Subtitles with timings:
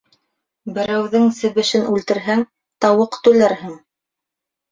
[0.77, 2.41] Берәүҙең себешен үлтерһәң,
[2.85, 3.77] тауыҡ түләрһең.